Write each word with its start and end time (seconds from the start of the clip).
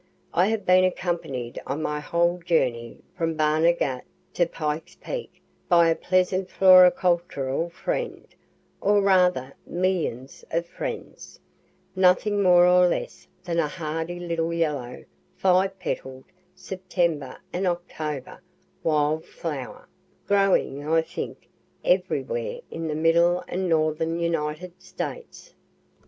I 0.33 0.47
have 0.47 0.65
been 0.65 0.83
accompanied 0.83 1.61
on 1.67 1.83
my 1.83 1.99
whole 1.99 2.39
journey 2.39 2.97
from 3.15 3.35
Barnegat 3.35 4.03
to 4.33 4.47
Pike's 4.47 4.95
peak 4.95 5.43
by 5.69 5.89
a 5.89 5.95
pleasant 5.95 6.49
floricultural 6.49 7.69
friend, 7.71 8.25
or 8.81 8.99
rather 9.03 9.53
millions 9.63 10.43
of 10.49 10.65
friends 10.65 11.39
nothing 11.95 12.41
more 12.41 12.65
or 12.65 12.87
less 12.87 13.27
than 13.43 13.59
a 13.59 13.67
hardy 13.67 14.19
little 14.19 14.51
yellow 14.51 15.05
five 15.35 15.77
petal'd 15.77 16.25
September 16.55 17.37
and 17.53 17.67
October 17.67 18.41
wild 18.81 19.23
flower, 19.23 19.87
growing 20.27 20.83
I 20.83 21.03
think 21.03 21.47
everywhere 21.85 22.61
in 22.71 22.87
the 22.87 22.95
middle 22.95 23.43
and 23.47 23.69
northern 23.69 24.19
United 24.19 24.81
States. 24.81 25.53